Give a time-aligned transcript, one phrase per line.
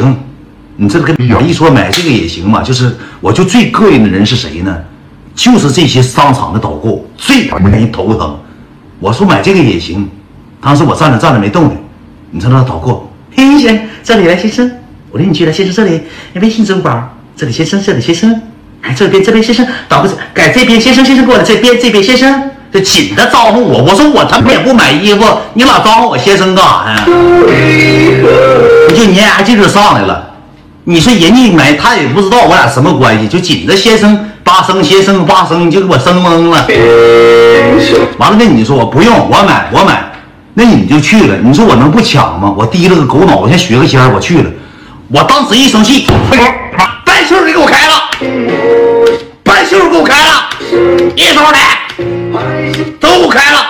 [0.00, 0.16] 行，
[0.76, 4.76] 你这跟我一说买这个也行嘛，就是我就最膈应的人是谁呢？
[5.34, 8.36] 就是这些商场的导购最让人头疼。
[8.98, 10.08] 我说买这个也行，
[10.60, 11.76] 当时我站着站着没动的，
[12.30, 14.70] 你知道那导购，嘿先这里来先生，
[15.10, 16.02] 我领你去了先生这里，
[16.34, 18.42] 微信支付宝这里先生这里先生，
[18.82, 25.24] 哎这边这边先生导购改这边先生先生过来这边这边先生，这紧的招呼我，我说我他妈也不买衣服，
[25.54, 27.04] 你老招呼我先生干啥呀？
[28.88, 30.30] 你就粘牙劲儿上来了。
[30.84, 36.66] 你说人家买他也不知道我俩什么关系，就紧着先生八生先生八生，你就给我生懵了。
[38.18, 40.10] 完了跟你说我不用，我买我买，
[40.54, 41.36] 那你就去了。
[41.42, 42.54] 你说我能不抢吗？
[42.56, 44.50] 我提了个狗脑我，先学个仙儿，我去了。
[45.08, 46.06] 我当时一生气，
[47.04, 47.94] 半袖儿给我开了，
[49.42, 50.48] 半袖儿给我开了，
[51.16, 51.58] 一手的
[53.00, 53.66] 都给我开了，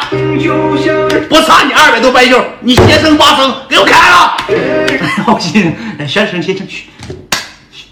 [1.29, 4.37] 不差你二百多白酒，你先生八生给我开了。
[5.25, 5.75] 好心，
[6.07, 6.85] 先生先生，嘘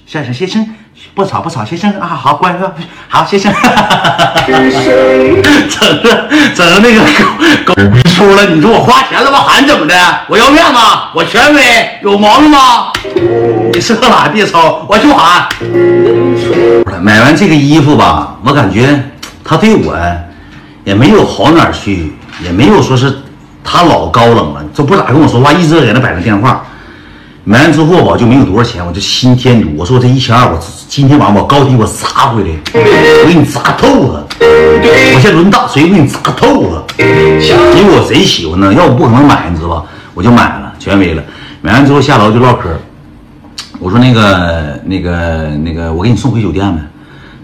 [0.06, 0.66] 先生先生，
[1.14, 2.70] 不吵不吵，先生啊，好乖乖，
[3.08, 3.52] 好先生，
[4.46, 7.00] 整个整个那个
[7.64, 9.94] 狗狗逼出了，你说我花钱了吧，喊怎么的？
[10.28, 10.78] 我要面子，
[11.14, 11.62] 我权威，
[12.02, 12.92] 有毛病吗？
[13.72, 15.48] 你是喝哪别吵，我就喊。
[17.00, 19.02] 买完这个衣服吧，我感觉
[19.44, 19.96] 他对我
[20.88, 23.14] 也没有好哪儿去，也没有说是
[23.62, 26.64] 他老高冷了，就不咋跟我说话，一直在那摆着电话。
[27.44, 29.68] 买完之后吧，就没有多少钱，我就心添堵。
[29.76, 34.26] 我说我这一千二，我今天晚上我高低我砸回来，我给你砸透了。
[34.40, 36.82] 我先抡大锤，我给你砸透了。
[36.96, 39.84] 因为我贼喜欢呢，要不不可能买，你知道吧？
[40.14, 41.22] 我就买了，权威了。
[41.60, 42.70] 买完之后下楼就唠嗑，
[43.78, 46.80] 我说那个那个那个，我给你送回酒店呗。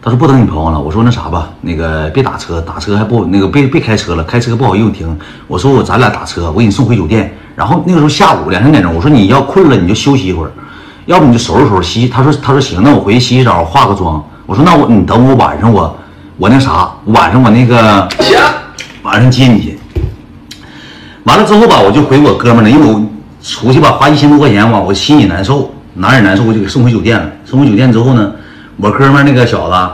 [0.05, 0.79] 他说不等你朋友了。
[0.79, 5.19] 我说那啥吧，那个别打车，打车还不那个别别开车了，开车不好意思停。
[5.49, 7.35] 我说我咱俩打车，我给你送回酒店。
[7.57, 10.51] 然后那个时候下午两三点钟，我说你要困了你就休息一会儿，
[11.07, 12.07] 要不你就收拾收拾洗。
[12.07, 14.23] 他说他说行，那我回去洗洗澡，化个妆。
[14.45, 15.97] 我说那我你等我晚上我
[16.37, 18.39] 我那啥晚上我那个行，
[19.05, 19.79] 晚上接你去。
[21.23, 23.03] 完了之后吧，我就回我哥们儿了，因为我
[23.43, 27.27] 出去吧花一千多块钱吧，我心里难受，哪也难受，我就给送回酒店了。
[27.47, 28.33] 送回酒店之后呢，
[28.77, 29.91] 我哥们那个小子，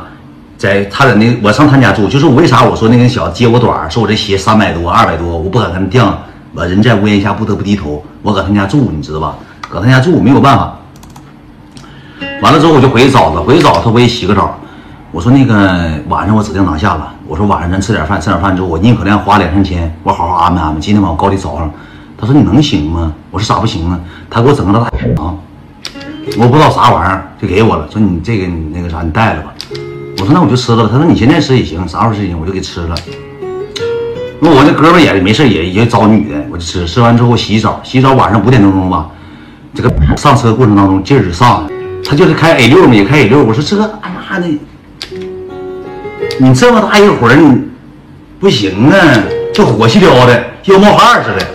[0.57, 6.13] 在他在那我上他家住，就是我为啥我说那个小子接我短，说我这鞋三百多二百多，我不敢跟他犟，
[6.55, 9.35] 我人在屋檐下不得不低头，我搁他家住，你知道吧？
[9.69, 10.77] 搁他家住没有办法。
[12.43, 14.59] 完了之后我就回去找他，回去找他我也洗个澡。
[15.13, 15.55] 我说那个
[16.09, 21.71] 晚上我指定拿下了，我说晚上咱吃点饭，吃点饭之后我宁可量花两三千，我好好安排安排，今天晚上高低早上。
[22.17, 23.13] 他说你能行吗？
[23.31, 23.99] 我说咋不行呢？
[24.29, 24.81] 他给我整个大
[25.23, 25.35] 啊，
[26.39, 29.53] 我不知道啥玩意儿就给我了，说你这个你那个啥你带了吧。
[30.19, 30.89] 我说那我就吃了。
[30.91, 32.95] 他说你现在吃也行，啥时候吃也行，我就给吃了。
[34.39, 39.09] 那我那哥们也没事也也找女的，我就吃吃完之后洗澡，洗澡晚上五点多钟吧，
[39.75, 41.71] 这个上车过程当中劲儿就上了，
[42.05, 43.43] 他就是开 A 六嘛，也开 A 六。
[43.45, 44.47] 我说这个哎妈的，
[46.39, 47.63] 你这么大一会儿你
[48.39, 48.97] 不行啊，
[49.53, 51.47] 就火气撩的，要冒汗似的。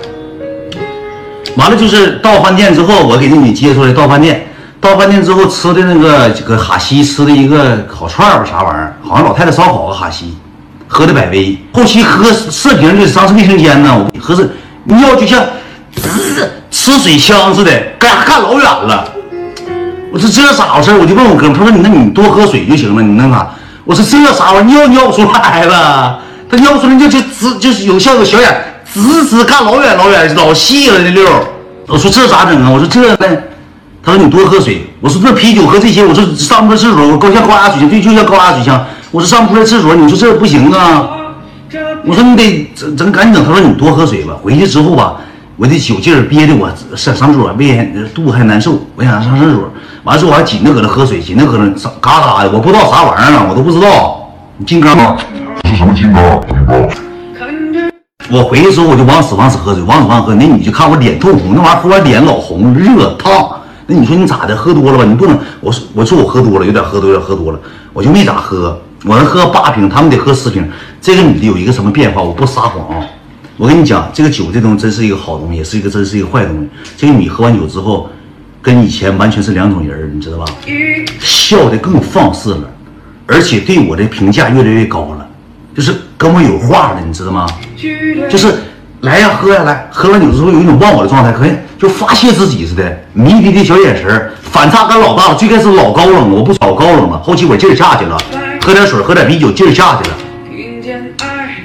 [1.56, 4.46] 完了就是到饭店之后，我给那女接出来到饭店，
[4.86, 10.38] 到饭店之后吃的那个这个哈西，吃的一个烤串儿吧啥玩意儿，好像老太太烧烤个哈西。
[10.88, 14.48] 喝的百威，后期喝射瓶就上卫生间呢，我喝是
[14.84, 15.44] 尿就像
[15.96, 19.12] 滋吃水枪似的，干干老远了。
[20.14, 20.96] 我说这咋回事？
[20.96, 23.50] 我就问我哥们，他说你那你多喝水就行了，你那啥？
[23.86, 26.20] 我说这啥玩意儿尿尿不出来了？
[26.48, 28.64] 他尿出来尿就滋就是有像个小眼，
[28.94, 31.28] 滋滋干老远老远老细了那溜。
[31.88, 32.70] 我说这咋整啊？
[32.70, 33.38] 我说这呢？
[34.06, 34.86] 他说你多喝水。
[35.02, 38.86] 我说这啤酒喝这些，我说上不了厕所，我高像高压水枪，对，就像高压水枪。
[39.10, 41.10] 我说上不出来厕所，你说这不行啊！
[42.06, 43.44] 我说你得整整赶紧整。
[43.44, 44.36] 他说你多喝水吧。
[44.44, 45.16] 回去之后吧，
[45.58, 49.72] 我这酒劲儿憋的我上上厕所胃肚子还难受，我想上厕所。
[50.04, 54.30] 完之后我还紧着搁那喝水，紧着搁那上嘎嘎的，我不知道啥玩意儿啊，我都不知道。
[54.68, 55.18] 金刚吗？
[55.64, 56.24] 是什么金刚？
[58.32, 60.36] 我回去之后我就往死往死喝水，往死往死喝。
[60.36, 63.50] 那女就看我脸通红，那玩意儿喝完脸老红，热烫。
[63.88, 64.56] 那你说你咋的？
[64.56, 65.06] 喝多了吧？
[65.06, 67.60] 你不能，我说我说我喝多了，有点喝多，有点喝多了，
[67.94, 68.80] 我就没咋喝。
[69.04, 70.68] 我能喝八瓶，他们得喝十瓶。
[71.00, 72.22] 这个女的有一个什么变化？
[72.22, 73.06] 我不撒谎啊！
[73.58, 76.68] 我跟你讲，这个酒这东西真是一个好东西，也是一个真是一个坏东西。
[76.98, 78.10] 这个女喝完酒之后，
[78.62, 80.46] 跟以前完全是两种人，你知道吧？
[81.20, 82.70] 笑的更放肆了，
[83.28, 85.28] 而且对我的评价越来越高了，
[85.76, 87.48] 就是跟我有话了，你知道吗？
[88.28, 88.56] 就是
[89.02, 89.88] 来呀，喝呀，来！
[89.92, 95.36] 喝完酒之后有一种忘我的状态，可以就发泄自己似的，迷离的小眼神反差感老大了。
[95.36, 98.18] 最开始老高冷了，我不老高冷了，后期我劲儿下去了。
[98.62, 100.16] 喝点水，喝点啤酒，劲儿下去了，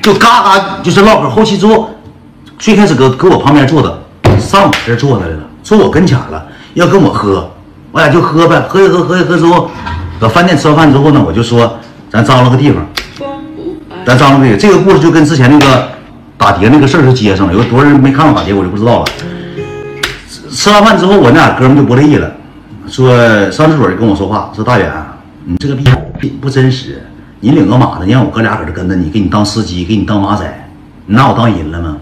[0.02, 1.30] 就嘎嘎就是唠嗑。
[1.30, 1.88] 后期之后，
[2.58, 4.02] 最开始搁搁我旁边坐的，
[4.38, 7.50] 上我这坐那来了，坐我跟前了，要跟我喝。
[7.92, 9.70] 我俩就喝呗，喝一喝，喝一喝之后，
[10.20, 11.78] 搁饭店吃完饭之后呢，我就说
[12.10, 12.86] 咱张罗个地方，
[14.04, 14.58] 咱张罗个地方。
[14.58, 15.88] 这个故事就跟之前那个
[16.40, 19.06] 打碟那个事儿是接上了，有多少人没看过打碟，我就不知道了。
[20.50, 22.32] 吃完饭之后，我那俩哥们就不乐意了，
[22.88, 23.14] 说
[23.50, 24.90] 上厕所就跟我说话，说大远，
[25.44, 27.02] 你这个逼不真实，
[27.40, 30.70] 你领个马的，你让我哥俩搁这跟着你，给你当司机，给你当马仔，
[31.04, 31.98] 你拿我当人了吗？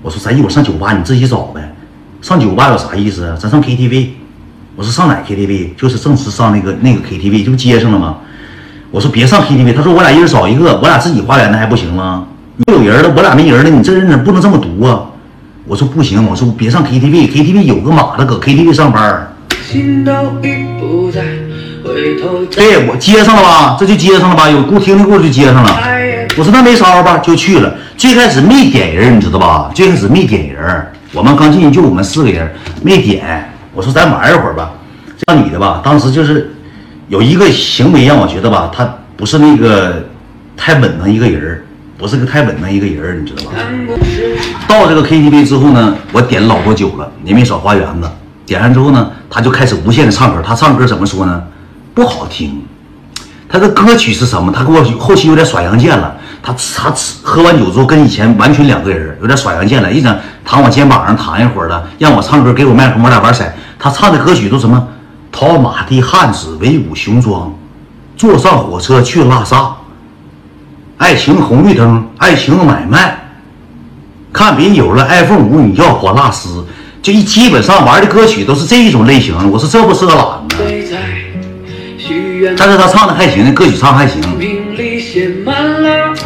[0.00, 1.74] 我说咱一会儿上酒吧，你自己找呗。
[2.20, 3.36] 上酒吧有啥意思啊？
[3.36, 4.10] 咱上 KTV。
[4.76, 5.74] 我说上哪 KTV？
[5.76, 8.18] 就是正式上那个那个 KTV，这不接上了吗？
[8.92, 9.74] 我说别上 KTV。
[9.74, 12.28] 他说我俩一人找一个，我俩自己花园的还不行吗？
[12.56, 15.04] 你有人了，我俩没人了，你这人怎么不能这么毒啊？
[15.64, 19.34] 我说不行，我说别上 KTV，KTV 有个马子搁 KTV 上班。
[22.50, 23.76] 对，我接上了吧？
[23.80, 24.50] 这就接上了吧？
[24.50, 25.80] 有故听的故事就接上了。
[26.36, 27.72] 我说那没招吧，就去了。
[27.96, 29.70] 最开始没点人，你知道吧？
[29.74, 32.50] 最开始没点人，我们刚进去就我们四个人，
[32.82, 33.48] 没点。
[33.72, 34.72] 我说咱玩一会儿吧。
[35.24, 36.52] 这女的吧，当时就是
[37.08, 40.04] 有一个行为让我觉得吧，她不是那个
[40.56, 41.62] 太稳当一个人
[42.02, 43.56] 不是个太稳当一个人你知道吧？
[44.66, 48.10] 到这个 KTV 之后呢，我点老多酒了，也没少花园子。
[48.44, 50.42] 点完之后呢，他就开始无限的唱歌。
[50.44, 51.44] 他唱歌怎么说呢？
[51.94, 52.60] 不好听。
[53.48, 54.50] 他的歌曲是什么？
[54.50, 56.16] 他给我后期有点耍杨健了。
[56.42, 63.44] 他他喝完酒之后跟以前完全两个人，有点耍杨健了，一整躺我肩膀上躺一会儿了，让我唱歌，给我麦克风，我俩玩色。
[63.78, 64.88] 他唱的歌曲都什么？
[65.30, 67.54] 讨马的汉子威武雄壮，
[68.16, 69.76] 坐上火车去拉萨。
[71.02, 73.18] 爱情红绿灯，爱情买卖。
[74.32, 76.64] 看别人有了 iPhone 五，你要火辣丝。
[77.02, 79.34] 就一基本上玩的歌曲都是这一种类型。
[79.50, 80.46] 我说这不是个懒吗。
[82.56, 84.22] 但是他唱的还行，歌曲唱还行。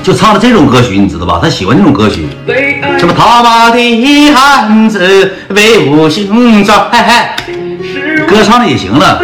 [0.03, 1.41] 就唱的这种歌曲，你知道吧？
[1.43, 2.27] 他喜欢这种歌曲，
[2.99, 7.37] 什么他妈的汉子威武雄壮，嗨嗨，
[8.29, 9.23] 歌唱的也行了。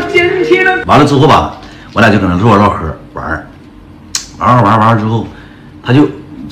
[0.86, 1.58] 完了之后吧，
[1.92, 3.46] 我俩就搁那唠唠嗑玩儿，
[4.38, 5.26] 玩玩玩玩之后，
[5.82, 6.02] 他就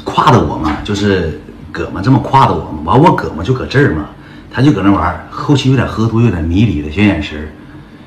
[0.05, 1.41] 挎着我嘛，就是
[1.73, 4.07] 胳膊这么挎着我嘛，完我胳膊就搁这儿嘛，
[4.53, 7.49] 他就搁那玩后期有点喝多，有点迷离的小眼神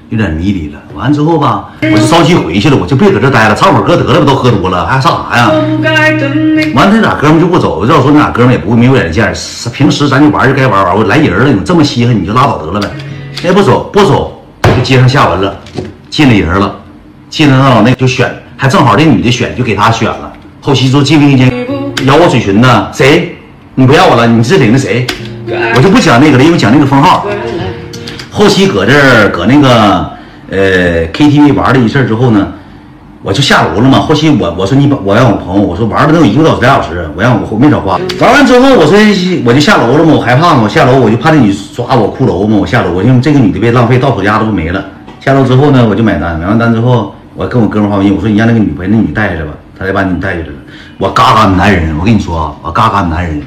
[0.09, 5.49] 有点迷离了，完之后吧，我就着急回去了，我就别搁这待了，唱会儿歌得了吧，都喝多了，还上啥呀？
[6.75, 9.33] 完，那俩哥们就不走，要说那俩哥们也不会没有眼见，
[9.73, 12.89] 平时咱就玩就该玩玩，我来人了，你这么稀罕你就拉倒得了呗。
[13.45, 15.57] 哎，不走不走，就接上下文了，
[16.09, 16.75] 进了人了，
[17.29, 20.32] 进了那老那就选，还正好这女的选，就给他选了。
[20.65, 21.67] 后期说进卫生间
[22.05, 23.35] 咬我嘴唇呢，谁？
[23.75, 25.05] 你不要我了，你是领的谁？
[25.75, 27.27] 我就不讲那个了，因为讲那个封号。
[28.31, 30.09] 后期搁这儿搁那个
[30.49, 32.47] 呃 KTV 玩了一阵之后呢，
[33.21, 33.99] 我就下楼了嘛。
[33.99, 37.99] 后期我我说你把我让我朋友我说玩了能有一个小时俩小时，我让我没少花。
[38.21, 38.97] 玩完之后我说
[39.45, 44.81] 我就下楼了嘛，我害怕嘛，我下楼我就怕那女抓我骷髅嘛，我下楼我因为这个女的被浪费到手家都没了。
[45.19, 50.53] 下楼之后呢，我就买单，买完单之后我跟我哥们发微信，我说你让那个女陪那女带着吧，他得把你带去了。
[50.97, 53.41] 我嘎嘎男人，我跟你说啊，我嘎嘎男人。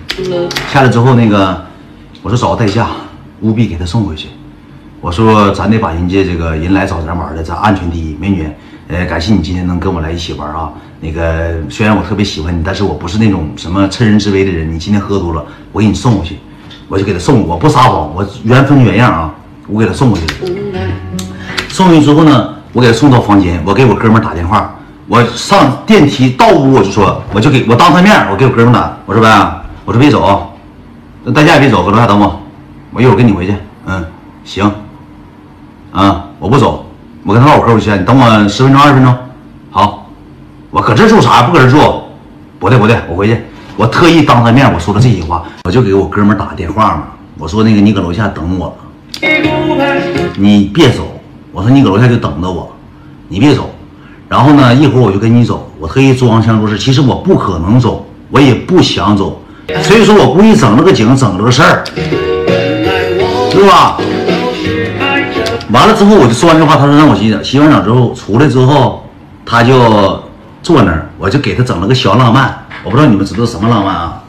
[0.72, 1.64] 下来之后那个
[2.22, 2.88] 我说找个代驾，
[3.40, 4.28] 务必给他送回去。
[5.00, 8.16] 我说咱得把人家这个人来找咱玩的，咱安全第一。
[8.20, 8.48] 美女，
[8.88, 10.72] 呃，感谢你今天能跟我来一起玩啊。
[11.00, 14.72] 那个虽然我特别喜欢你，但是我不是那种什么趁人之危的人。
[14.72, 16.38] 你今天喝多了，我给你送回去，
[16.88, 17.46] 我就给他送。
[17.46, 19.34] 我不撒谎，我原封原样啊，
[19.68, 20.52] 我给他送回去了。
[21.68, 24.74] 送回去之后呢，我给他送到房间，我给我哥们打电话。
[25.08, 29.28] 我上电梯到屋，我就说，我就给我当他面，我给我哥们打，我说呗，
[29.84, 30.52] 我说别走，
[31.24, 32.40] 那大家也别走，搁楼下等我，
[32.92, 33.54] 我一会儿跟你回去。
[33.86, 34.04] 嗯，
[34.44, 34.70] 行。
[35.92, 36.24] 啊！
[36.38, 36.84] 我不走，
[37.24, 37.90] 我跟他唠会嗑去。
[37.90, 39.16] 你等我十分钟、二十分钟。
[39.70, 40.06] 好，
[40.70, 41.44] 我搁这住啥？
[41.44, 42.02] 不搁这住？
[42.58, 43.40] 不对不对，我回去。
[43.76, 47.04] 我特意当他面我说了这些话，我就给我哥们打电话嘛。
[47.38, 48.76] 我说那个你搁楼下等我，
[50.36, 51.06] 你别走。
[51.52, 52.70] 我说你搁楼下就等着我，
[53.28, 53.70] 你别走。
[54.28, 55.70] 然后呢，一会儿我就跟你走。
[55.78, 59.42] 我特意装腔作势，其实我不可能走，我也不想走。
[59.82, 61.84] 所以说我故意整了个景，整了个事儿，
[63.50, 63.98] 对吧？
[65.70, 67.42] 完了之后，我就说完这话，他说让我洗澡。
[67.42, 69.04] 洗完澡之后出来之后，
[69.44, 70.22] 他就
[70.62, 72.56] 坐那儿，我就给他整了个小浪漫。
[72.84, 74.22] 我不知道你们知道什么浪漫啊？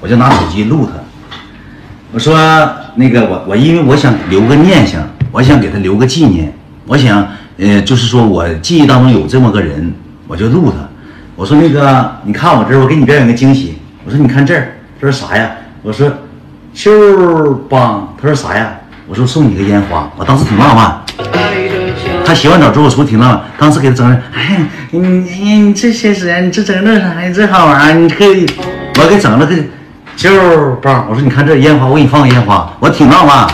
[0.00, 0.92] 我就拿手机录他。
[2.12, 2.36] 我说
[2.94, 6.52] 那个我我因为我想留个念想，我想给他留个纪念。
[6.86, 7.28] 我想
[7.60, 9.92] 呃就是说我记忆当中有这么个人，
[10.26, 10.88] 我就录他。
[11.36, 13.78] 我说那个你看我这儿，我给你表演个惊喜。
[14.04, 15.50] 我说你看这儿，这是啥呀？
[15.82, 16.10] 我说
[16.72, 18.16] 秋棒。
[18.20, 18.72] 他说啥呀？
[19.06, 21.00] 我说送你个烟花，我当时挺浪漫。
[22.24, 27.32] 他洗完澡之后说挺浪漫，当时给他整的，哎，你你你这些人，你这整这啥呀？
[27.34, 28.46] 这好玩，你可以，
[28.98, 29.54] 我给整了个
[30.16, 30.30] 球
[30.80, 31.06] 棒。
[31.10, 33.46] 我说你看这烟花，我给你放个烟花，我挺浪漫。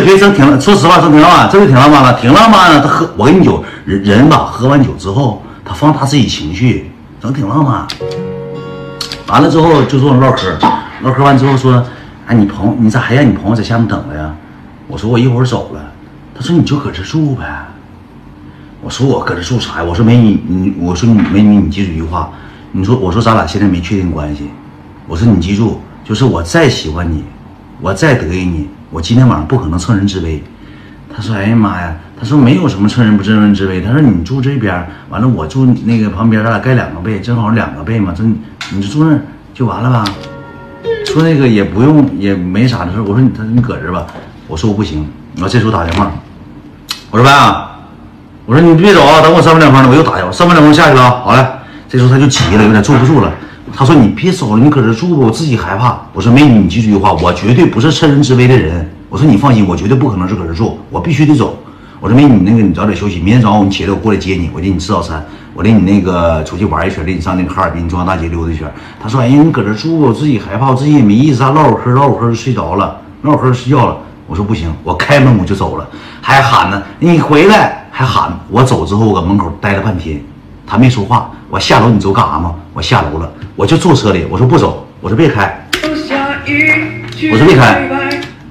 [0.00, 2.80] 确实真挺，说实话真挺浪漫，真的挺浪漫了，挺浪漫的。
[2.80, 7.86] 他喝，我跟你酒，人人吧，喝完酒之后，他放大自己情绪，整挺浪漫。
[9.28, 10.58] 完了之后就坐那唠嗑，
[11.02, 11.84] 唠嗑完之后说，
[12.26, 14.34] 哎，你朋友你咋还让你朋友在下面等着呀？
[14.88, 15.80] 我说我一会儿走了。
[16.34, 17.44] 他说你就搁这住呗。
[18.82, 19.84] 我说我搁这住啥呀？
[19.84, 22.30] 我说美女你，我说你美女你记住一句话，
[22.72, 24.50] 你说我说咱俩现在没确定关系，
[25.06, 27.22] 我说你记住，就是我再喜欢你，
[27.80, 30.44] 我再得意你，我今天晚上不可能趁人之危。
[31.14, 33.80] 他说哎呀妈呀，他说没有什么趁人不趁人之危。
[33.80, 39.18] 他说你住这边，完了我住那个旁边，咱俩盖两个被，正好两个被嘛，这你就住那
[39.54, 40.04] 就完了吧。
[41.06, 44.06] 说那个也不用也没啥的事，我说你他你搁这吧，
[44.46, 45.08] 我说我不行，
[45.40, 46.12] 我这时候打电话，
[47.10, 47.70] 我说白啊。
[48.44, 51.22] 我说你别走啊，等我三分两分的，我又打电话，三分两分下去了。
[51.22, 51.46] 好嘞，
[51.88, 53.32] 这时候他就急了，有点坐不住了。
[53.74, 55.98] 他说你别走了，你搁这住吧，我自己害怕。
[56.12, 58.88] 我说美女，你记住一句话，我绝对不是趁人之危的人。
[59.08, 61.58] 我说你放心，我绝对不可能是搁这住，我必须得走。
[62.00, 65.24] 我说美女，那个你早点休息，明天早上你起来我过来接你，我领你吃早餐，
[65.54, 68.70] 我领你那个出去玩一圈，领你上那个哈尔滨中央大街溜达一圈。
[69.02, 73.96] 他说哎呀，你搁这住吧，我自己害怕，我自己也没意思，咱唠会嗑，唠会嗑就睡着了，唠会嗑睡觉了。
[74.26, 75.88] 我说不行，我开门我就走了，
[76.20, 77.78] 还喊呢，你回来。
[77.94, 80.18] 还喊我走之后，我搁门口待了半天，
[80.72, 81.30] 他没说话。
[81.50, 82.54] 我下楼，你走干啥吗？
[82.72, 84.24] 我下楼了，我就坐车里。
[84.30, 85.68] 我说不走，我说别开，
[87.30, 87.86] 我说别开。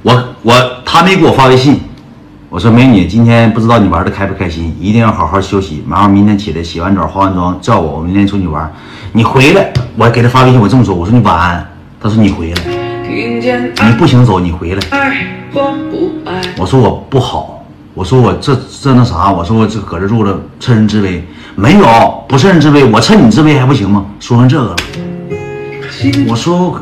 [0.04, 0.54] 我我
[0.86, 1.82] 他没给我发微信。
[2.48, 5.84] 我说美女，今天不知道你玩的开不开心，一定要好好休息。
[5.88, 8.72] 马上明天起来洗完澡化完妆叫我，我明天出去玩。
[9.14, 11.68] 你回来，我给他发微信，我这么说，我说你晚安。
[12.00, 12.62] 他说你回来，
[13.10, 14.84] 你不行走，你回来。
[16.56, 17.61] 我说我不好。
[18.02, 21.24] 我说我这这那啥，我说我这搁这住着，趁人之危
[21.56, 21.86] 没有？
[22.28, 24.04] 不趁人之危，我趁你之危还不行吗？
[24.20, 24.76] 说上这个了，
[26.28, 26.82] 我说